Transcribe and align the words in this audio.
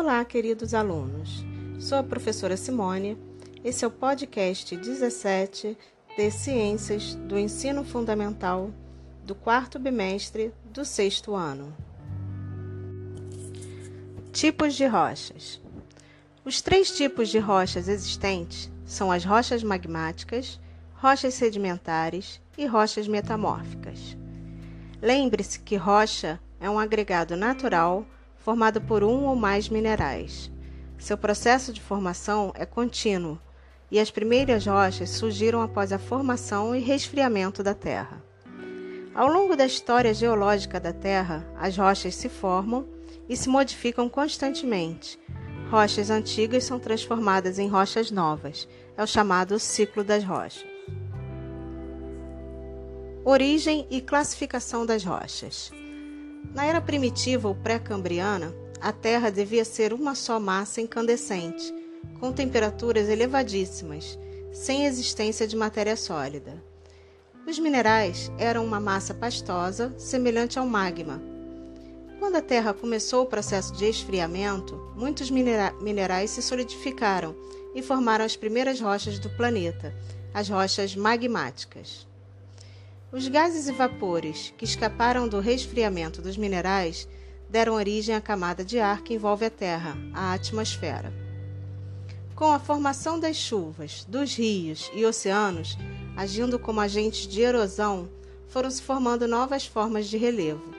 Olá, 0.00 0.24
queridos 0.24 0.74
alunos. 0.74 1.44
Sou 1.80 1.98
a 1.98 2.04
professora 2.04 2.56
Simone. 2.56 3.18
Esse 3.64 3.84
é 3.84 3.88
o 3.88 3.90
podcast 3.90 4.76
17 4.76 5.76
de 6.16 6.30
Ciências 6.30 7.16
do 7.16 7.36
Ensino 7.36 7.82
Fundamental 7.82 8.70
do 9.24 9.34
quarto 9.34 9.76
bimestre 9.76 10.54
do 10.66 10.84
sexto 10.84 11.34
ano. 11.34 11.76
Tipos 14.32 14.76
de 14.76 14.86
rochas. 14.86 15.60
Os 16.44 16.62
três 16.62 16.96
tipos 16.96 17.28
de 17.28 17.40
rochas 17.40 17.88
existentes 17.88 18.70
são 18.86 19.10
as 19.10 19.24
rochas 19.24 19.64
magmáticas, 19.64 20.60
rochas 20.94 21.34
sedimentares 21.34 22.40
e 22.56 22.66
rochas 22.66 23.08
metamórficas. 23.08 24.16
Lembre-se 25.02 25.58
que 25.58 25.74
rocha 25.74 26.38
é 26.60 26.70
um 26.70 26.78
agregado 26.78 27.36
natural 27.36 28.06
formado 28.48 28.80
por 28.80 29.04
um 29.04 29.26
ou 29.26 29.36
mais 29.36 29.68
minerais. 29.68 30.50
Seu 30.96 31.18
processo 31.18 31.70
de 31.70 31.82
formação 31.82 32.50
é 32.54 32.64
contínuo 32.64 33.38
e 33.90 34.00
as 34.00 34.10
primeiras 34.10 34.64
rochas 34.64 35.10
surgiram 35.10 35.60
após 35.60 35.92
a 35.92 35.98
formação 35.98 36.74
e 36.74 36.80
resfriamento 36.80 37.62
da 37.62 37.74
Terra. 37.74 38.24
Ao 39.14 39.28
longo 39.28 39.54
da 39.54 39.66
história 39.66 40.14
geológica 40.14 40.80
da 40.80 40.94
Terra, 40.94 41.46
as 41.58 41.76
rochas 41.76 42.14
se 42.14 42.30
formam 42.30 42.88
e 43.28 43.36
se 43.36 43.50
modificam 43.50 44.08
constantemente. 44.08 45.20
Rochas 45.70 46.08
antigas 46.08 46.64
são 46.64 46.78
transformadas 46.78 47.58
em 47.58 47.68
rochas 47.68 48.10
novas. 48.10 48.66
É 48.96 49.02
o 49.02 49.06
chamado 49.06 49.58
ciclo 49.58 50.02
das 50.02 50.24
rochas. 50.24 50.64
Origem 53.26 53.86
e 53.90 54.00
classificação 54.00 54.86
das 54.86 55.04
rochas. 55.04 55.70
Na 56.54 56.64
era 56.64 56.80
primitiva 56.80 57.48
ou 57.48 57.54
pré-cambriana, 57.54 58.54
a 58.80 58.92
Terra 58.92 59.30
devia 59.30 59.64
ser 59.64 59.92
uma 59.92 60.14
só 60.14 60.38
massa 60.40 60.80
incandescente, 60.80 61.74
com 62.18 62.32
temperaturas 62.32 63.08
elevadíssimas, 63.08 64.18
sem 64.52 64.86
existência 64.86 65.46
de 65.46 65.56
matéria 65.56 65.96
sólida. 65.96 66.62
Os 67.46 67.58
minerais 67.58 68.30
eram 68.38 68.64
uma 68.64 68.80
massa 68.80 69.14
pastosa, 69.14 69.94
semelhante 69.96 70.58
ao 70.58 70.66
magma. 70.66 71.22
Quando 72.18 72.36
a 72.36 72.42
Terra 72.42 72.74
começou 72.74 73.22
o 73.22 73.26
processo 73.26 73.72
de 73.74 73.84
esfriamento, 73.84 74.74
muitos 74.96 75.30
minera 75.30 75.72
minerais 75.80 76.30
se 76.30 76.42
solidificaram 76.42 77.34
e 77.74 77.82
formaram 77.82 78.24
as 78.24 78.36
primeiras 78.36 78.80
rochas 78.80 79.18
do 79.18 79.30
planeta, 79.30 79.94
as 80.34 80.48
rochas 80.48 80.96
magmáticas. 80.96 82.07
Os 83.10 83.26
gases 83.26 83.68
e 83.68 83.72
vapores 83.72 84.52
que 84.58 84.66
escaparam 84.66 85.26
do 85.26 85.40
resfriamento 85.40 86.20
dos 86.20 86.36
minerais 86.36 87.08
deram 87.48 87.72
origem 87.72 88.14
à 88.14 88.20
camada 88.20 88.62
de 88.62 88.78
ar 88.78 89.00
que 89.00 89.14
envolve 89.14 89.46
a 89.46 89.50
Terra, 89.50 89.96
a 90.12 90.34
atmosfera. 90.34 91.10
Com 92.34 92.52
a 92.52 92.58
formação 92.58 93.18
das 93.18 93.36
chuvas, 93.36 94.04
dos 94.04 94.34
rios 94.34 94.90
e 94.94 95.06
oceanos, 95.06 95.78
agindo 96.14 96.58
como 96.58 96.80
agentes 96.80 97.26
de 97.26 97.40
erosão, 97.40 98.10
foram 98.46 98.70
se 98.70 98.82
formando 98.82 99.26
novas 99.26 99.64
formas 99.64 100.06
de 100.06 100.18
relevo. 100.18 100.74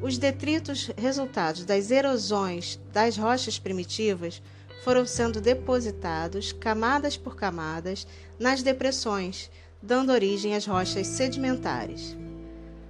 Os 0.00 0.16
detritos 0.16 0.90
resultados 0.96 1.66
das 1.66 1.90
erosões 1.90 2.80
das 2.90 3.18
rochas 3.18 3.58
primitivas 3.58 4.40
foram 4.82 5.04
sendo 5.04 5.42
depositados, 5.42 6.52
camadas 6.52 7.18
por 7.18 7.36
camadas, 7.36 8.06
nas 8.38 8.62
depressões, 8.62 9.50
dando 9.82 10.12
origem 10.12 10.54
às 10.54 10.66
rochas 10.66 11.06
sedimentares. 11.06 12.16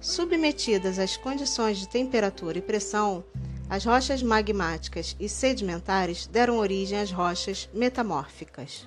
Submetidas 0.00 0.98
às 0.98 1.16
condições 1.16 1.78
de 1.78 1.88
temperatura 1.88 2.58
e 2.58 2.62
pressão, 2.62 3.24
as 3.68 3.84
rochas 3.84 4.22
magmáticas 4.22 5.14
e 5.20 5.28
sedimentares 5.28 6.26
deram 6.26 6.58
origem 6.58 6.98
às 6.98 7.12
rochas 7.12 7.68
metamórficas. 7.72 8.86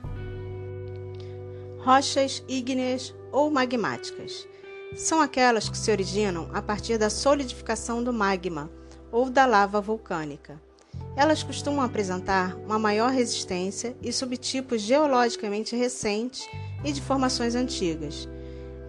Rochas 1.80 2.44
ígneas 2.48 3.14
ou 3.32 3.52
magmáticas 3.52 4.48
são 4.96 5.22
aquelas 5.22 5.70
que 5.70 5.78
se 5.78 5.92
originam 5.92 6.50
a 6.53 6.62
partir 6.62 6.98
da 6.98 7.09
solidificação 7.09 8.03
do 8.03 8.14
magma 8.14 8.70
ou 9.12 9.30
da 9.30 9.46
lava 9.46 9.82
vulcânica. 9.82 10.62
Elas 11.16 11.44
costumam 11.44 11.84
apresentar 11.84 12.56
uma 12.58 12.80
maior 12.80 13.12
resistência 13.12 13.96
e 14.02 14.12
subtipos 14.12 14.82
geologicamente 14.82 15.76
recentes 15.76 16.48
e 16.84 16.92
de 16.92 17.02
formações 17.02 17.56
antigas. 17.56 18.28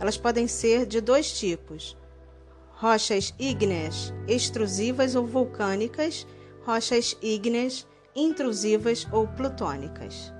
Elas 0.00 0.16
podem 0.16 0.46
ser 0.46 0.86
de 0.86 1.00
dois 1.00 1.32
tipos: 1.38 1.96
rochas 2.70 3.34
ígneas 3.38 4.12
extrusivas 4.26 5.14
ou 5.14 5.26
vulcânicas, 5.26 6.26
rochas 6.64 7.16
ígneas 7.22 7.86
intrusivas 8.14 9.06
ou 9.12 9.26
plutônicas. 9.26 10.32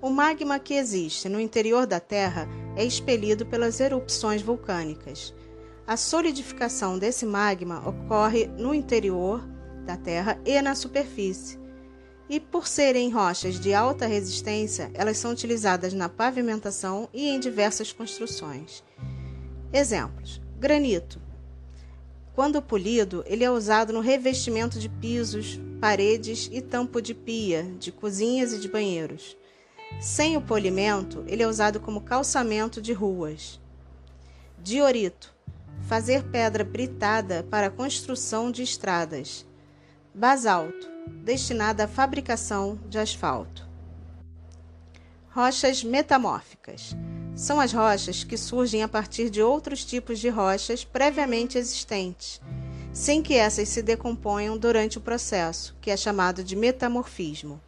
O 0.00 0.10
magma 0.10 0.58
que 0.58 0.74
existe 0.74 1.28
no 1.28 1.40
interior 1.40 1.86
da 1.86 1.98
Terra 1.98 2.46
é 2.76 2.84
expelido 2.84 3.46
pelas 3.46 3.80
erupções 3.80 4.42
vulcânicas. 4.42 5.34
A 5.86 5.96
solidificação 5.96 6.98
desse 6.98 7.24
magma 7.24 7.82
ocorre 7.88 8.46
no 8.46 8.74
interior 8.74 9.42
da 9.84 9.96
Terra 9.96 10.38
e 10.44 10.60
na 10.60 10.74
superfície, 10.74 11.58
e 12.28 12.40
por 12.40 12.66
serem 12.66 13.10
rochas 13.10 13.60
de 13.60 13.72
alta 13.72 14.06
resistência, 14.06 14.90
elas 14.94 15.18
são 15.18 15.30
utilizadas 15.30 15.92
na 15.94 16.08
pavimentação 16.08 17.08
e 17.12 17.28
em 17.28 17.38
diversas 17.38 17.92
construções. 17.92 18.82
Exemplos: 19.72 20.40
granito. 20.58 21.20
Quando 22.34 22.60
polido, 22.60 23.24
ele 23.26 23.44
é 23.44 23.50
usado 23.50 23.92
no 23.92 24.00
revestimento 24.00 24.78
de 24.78 24.88
pisos, 24.88 25.58
paredes 25.80 26.50
e 26.52 26.60
tampo 26.60 27.00
de 27.00 27.14
pia, 27.14 27.62
de 27.78 27.90
cozinhas 27.90 28.52
e 28.52 28.58
de 28.58 28.68
banheiros. 28.68 29.36
Sem 30.00 30.36
o 30.36 30.42
polimento, 30.42 31.24
ele 31.26 31.42
é 31.42 31.48
usado 31.48 31.80
como 31.80 32.00
calçamento 32.00 32.82
de 32.82 32.92
ruas. 32.92 33.60
Diorito. 34.62 35.34
Fazer 35.82 36.24
pedra 36.24 36.64
britada 36.64 37.46
para 37.48 37.70
construção 37.70 38.50
de 38.50 38.62
estradas. 38.62 39.46
Basalto 40.14 40.95
destinada 41.06 41.84
à 41.84 41.88
fabricação 41.88 42.78
de 42.88 42.98
asfalto. 42.98 43.66
Rochas 45.30 45.84
metamórficas 45.84 46.96
são 47.34 47.60
as 47.60 47.72
rochas 47.72 48.24
que 48.24 48.36
surgem 48.38 48.82
a 48.82 48.88
partir 48.88 49.28
de 49.28 49.42
outros 49.42 49.84
tipos 49.84 50.18
de 50.18 50.30
rochas 50.30 50.84
previamente 50.84 51.58
existentes, 51.58 52.40
sem 52.92 53.22
que 53.22 53.34
essas 53.34 53.68
se 53.68 53.82
decomponham 53.82 54.56
durante 54.56 54.96
o 54.96 55.02
processo, 55.02 55.76
que 55.80 55.90
é 55.90 55.96
chamado 55.96 56.42
de 56.42 56.56
metamorfismo. 56.56 57.60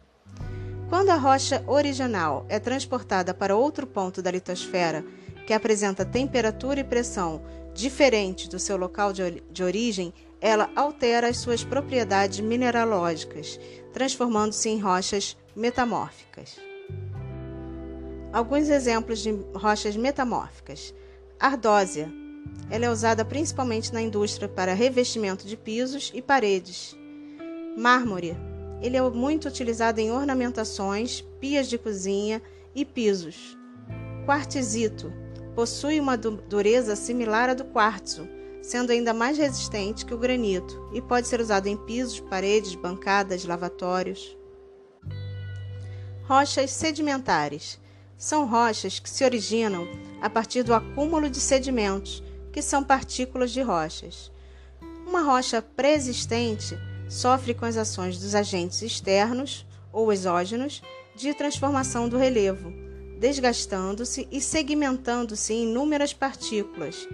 Quando 0.89 1.11
a 1.11 1.15
rocha 1.15 1.63
original 1.67 2.47
é 2.49 2.57
transportada 2.57 3.31
para 3.31 3.55
outro 3.55 3.85
ponto 3.85 4.23
da 4.23 4.31
litosfera, 4.31 5.05
que 5.45 5.53
apresenta 5.53 6.03
temperatura 6.03 6.79
e 6.79 6.83
pressão 6.83 7.43
diferentes 7.75 8.47
do 8.47 8.57
seu 8.57 8.75
local 8.75 9.13
de 9.13 9.63
origem, 9.63 10.11
ela 10.41 10.69
altera 10.75 11.27
as 11.27 11.37
suas 11.37 11.63
propriedades 11.63 12.39
mineralógicas, 12.39 13.59
transformando-se 13.93 14.69
em 14.69 14.79
rochas 14.79 15.35
metamórficas. 15.55 16.57
Alguns 18.31 18.69
exemplos 18.69 19.19
de 19.19 19.31
rochas 19.53 19.95
metamórficas: 19.95 20.93
ardósia. 21.39 22.11
Ela 22.69 22.85
é 22.85 22.89
usada 22.89 23.25
principalmente 23.25 23.93
na 23.93 24.01
indústria 24.01 24.47
para 24.47 24.73
revestimento 24.73 25.45
de 25.45 25.57
pisos 25.57 26.11
e 26.13 26.21
paredes. 26.21 26.95
Mármore. 27.77 28.37
Ele 28.81 28.95
é 28.95 29.01
muito 29.09 29.47
utilizado 29.47 29.99
em 29.99 30.09
ornamentações, 30.09 31.21
pias 31.41 31.67
de 31.67 31.77
cozinha 31.77 32.41
e 32.73 32.85
pisos. 32.85 33.57
Quartzito. 34.25 35.11
Possui 35.53 35.99
uma 35.99 36.15
dureza 36.15 36.95
similar 36.95 37.49
à 37.49 37.53
do 37.53 37.65
quartzo 37.65 38.25
sendo 38.61 38.91
ainda 38.91 39.13
mais 39.13 39.37
resistente 39.37 40.05
que 40.05 40.13
o 40.13 40.17
granito 40.17 40.89
e 40.93 41.01
pode 41.01 41.27
ser 41.27 41.39
usado 41.39 41.67
em 41.67 41.77
pisos, 41.77 42.19
paredes, 42.19 42.75
bancadas, 42.75 43.45
lavatórios. 43.45 44.37
Rochas 46.27 46.71
sedimentares 46.71 47.79
são 48.17 48.45
rochas 48.45 48.99
que 48.99 49.09
se 49.09 49.23
originam 49.23 49.87
a 50.21 50.29
partir 50.29 50.61
do 50.61 50.73
acúmulo 50.73 51.29
de 51.29 51.39
sedimentos, 51.39 52.23
que 52.51 52.61
são 52.61 52.83
partículas 52.83 53.51
de 53.51 53.61
rochas. 53.61 54.31
Uma 55.07 55.21
rocha 55.21 55.61
pré-existente 55.61 56.77
sofre 57.07 57.53
com 57.53 57.65
as 57.65 57.77
ações 57.77 58.19
dos 58.19 58.35
agentes 58.35 58.81
externos 58.81 59.65
ou 59.91 60.11
exógenos 60.11 60.81
de 61.15 61.33
transformação 61.33 62.07
do 62.07 62.17
relevo, 62.17 62.71
desgastando-se 63.19 64.27
e 64.31 64.39
segmentando-se 64.39 65.53
em 65.53 65.63
inúmeras 65.63 66.13
partículas 66.13 67.07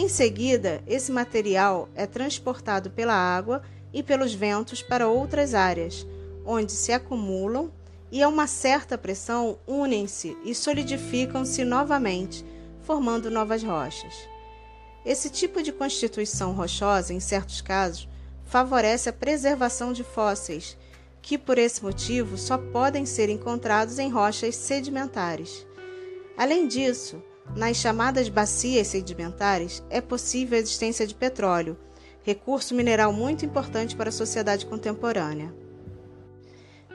em 0.00 0.08
seguida, 0.08 0.80
esse 0.86 1.10
material 1.10 1.88
é 1.92 2.06
transportado 2.06 2.88
pela 2.88 3.14
água 3.14 3.62
e 3.92 4.00
pelos 4.00 4.32
ventos 4.32 4.80
para 4.80 5.08
outras 5.08 5.54
áreas, 5.54 6.06
onde 6.46 6.70
se 6.70 6.92
acumulam 6.92 7.72
e 8.08 8.22
a 8.22 8.28
uma 8.28 8.46
certa 8.46 8.96
pressão 8.96 9.58
unem-se 9.66 10.36
e 10.44 10.54
solidificam-se 10.54 11.64
novamente, 11.64 12.44
formando 12.82 13.28
novas 13.28 13.60
rochas. 13.64 14.14
Esse 15.04 15.28
tipo 15.30 15.60
de 15.64 15.72
constituição 15.72 16.52
rochosa, 16.52 17.12
em 17.12 17.18
certos 17.18 17.60
casos, 17.60 18.08
favorece 18.44 19.08
a 19.08 19.12
preservação 19.12 19.92
de 19.92 20.04
fósseis, 20.04 20.76
que 21.20 21.36
por 21.36 21.58
esse 21.58 21.82
motivo 21.82 22.38
só 22.38 22.56
podem 22.56 23.04
ser 23.04 23.28
encontrados 23.30 23.98
em 23.98 24.08
rochas 24.08 24.54
sedimentares. 24.54 25.66
Além 26.36 26.68
disso, 26.68 27.20
nas 27.56 27.76
chamadas 27.76 28.28
bacias 28.28 28.88
sedimentares 28.88 29.82
é 29.90 30.00
possível 30.00 30.56
a 30.56 30.60
existência 30.60 31.06
de 31.06 31.14
petróleo, 31.14 31.78
recurso 32.22 32.74
mineral 32.74 33.12
muito 33.12 33.44
importante 33.44 33.96
para 33.96 34.10
a 34.10 34.12
sociedade 34.12 34.66
contemporânea. 34.66 35.52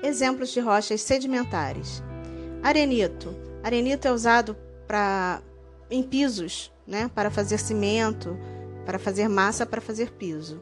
Exemplos 0.02 0.50
de 0.50 0.60
rochas 0.60 1.02
sedimentares: 1.02 2.04
arenito. 2.62 3.36
Arenito 3.64 4.08
é 4.08 4.12
usado 4.12 4.56
para 4.86 5.42
em 5.90 6.04
pisos, 6.04 6.72
né, 6.86 7.10
para 7.14 7.32
fazer 7.32 7.58
cimento, 7.58 8.38
para 8.86 9.00
fazer 9.00 9.28
massa, 9.28 9.66
para 9.66 9.80
fazer 9.80 10.12
piso. 10.12 10.62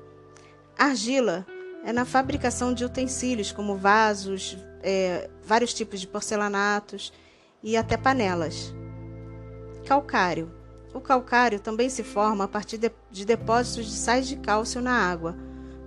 Argila 0.77 1.45
é 1.83 1.91
na 1.91 2.05
fabricação 2.05 2.73
de 2.73 2.85
utensílios 2.85 3.51
como 3.51 3.75
vasos, 3.75 4.57
é, 4.83 5.29
vários 5.44 5.73
tipos 5.73 5.99
de 5.99 6.07
porcelanatos 6.07 7.11
e 7.63 7.75
até 7.75 7.97
panelas. 7.97 8.73
Calcário. 9.91 10.49
O 10.93 11.01
calcário 11.01 11.59
também 11.59 11.89
se 11.89 12.01
forma 12.01 12.45
a 12.45 12.47
partir 12.47 12.77
de, 12.77 12.89
de 13.11 13.25
depósitos 13.25 13.88
de 13.88 13.91
sais 13.91 14.25
de 14.25 14.38
cálcio 14.38 14.81
na 14.81 14.93
água. 14.93 15.35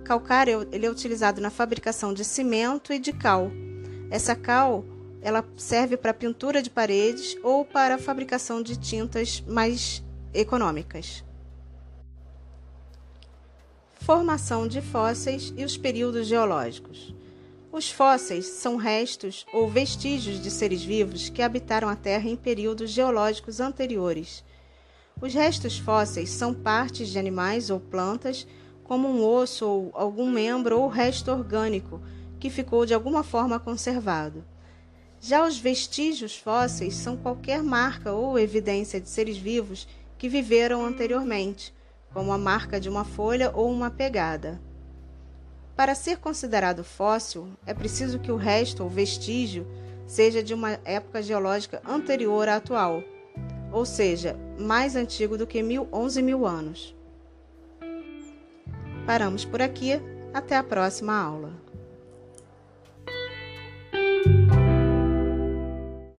Calcário 0.03 0.67
ele 0.71 0.85
é 0.85 0.91
utilizado 0.91 1.41
na 1.41 1.49
fabricação 1.49 2.13
de 2.13 2.23
cimento 2.23 2.93
e 2.93 2.99
de 2.99 3.11
cal. 3.11 3.49
Essa 4.11 4.35
cal 4.35 4.85
ela 5.23 5.43
serve 5.57 5.97
para 5.97 6.13
pintura 6.13 6.61
de 6.61 6.69
paredes 6.69 7.35
ou 7.41 7.65
para 7.65 7.95
a 7.95 7.97
fabricação 7.97 8.61
de 8.61 8.77
tintas 8.77 9.43
mais 9.47 10.03
econômicas. 10.35 11.25
Formação 13.95 14.67
de 14.67 14.83
fósseis 14.83 15.51
e 15.57 15.65
os 15.65 15.77
períodos 15.77 16.27
geológicos. 16.27 17.11
Os 17.75 17.91
fósseis 17.91 18.45
são 18.45 18.77
restos 18.77 19.45
ou 19.51 19.67
vestígios 19.67 20.41
de 20.41 20.49
seres 20.49 20.81
vivos 20.81 21.27
que 21.27 21.41
habitaram 21.41 21.89
a 21.89 21.95
Terra 21.97 22.29
em 22.29 22.35
períodos 22.37 22.89
geológicos 22.89 23.59
anteriores. 23.59 24.45
Os 25.21 25.33
restos 25.33 25.77
fósseis 25.77 26.29
são 26.29 26.53
partes 26.53 27.09
de 27.09 27.19
animais 27.19 27.69
ou 27.69 27.77
plantas, 27.77 28.47
como 28.85 29.09
um 29.09 29.21
osso 29.21 29.67
ou 29.67 29.91
algum 29.93 30.31
membro 30.31 30.79
ou 30.79 30.87
resto 30.87 31.29
orgânico 31.29 31.99
que 32.39 32.49
ficou 32.49 32.85
de 32.85 32.93
alguma 32.93 33.23
forma 33.23 33.59
conservado. 33.59 34.45
Já 35.19 35.45
os 35.45 35.57
vestígios 35.57 36.33
fósseis 36.37 36.95
são 36.95 37.17
qualquer 37.17 37.61
marca 37.61 38.13
ou 38.13 38.39
evidência 38.39 39.01
de 39.01 39.09
seres 39.09 39.35
vivos 39.35 39.85
que 40.17 40.29
viveram 40.29 40.85
anteriormente, 40.85 41.73
como 42.13 42.31
a 42.31 42.37
marca 42.37 42.79
de 42.79 42.87
uma 42.87 43.03
folha 43.03 43.51
ou 43.53 43.69
uma 43.69 43.91
pegada. 43.91 44.61
Para 45.75 45.93
ser 45.93 46.19
considerado 46.19 46.83
fóssil, 46.83 47.49
é 47.65 47.73
preciso 47.73 48.19
que 48.19 48.31
o 48.31 48.37
resto 48.37 48.83
ou 48.83 48.89
vestígio 48.89 49.67
seja 50.07 50.41
de 50.41 50.53
uma 50.53 50.79
época 50.85 51.21
geológica 51.21 51.81
anterior 51.85 52.47
à 52.47 52.55
atual, 52.55 53.03
ou 53.73 53.85
seja, 53.85 54.37
mais 54.57 54.95
antigo 54.95 55.37
do 55.37 55.45
que 55.45 55.61
mil, 55.61 55.89
11 55.91 56.21
mil 56.21 56.47
anos. 56.47 56.95
Paramos 59.05 59.43
por 59.43 59.61
aqui, 59.61 59.99
até 60.33 60.55
a 60.55 60.63
próxima 60.63 61.13
aula. 61.13 61.64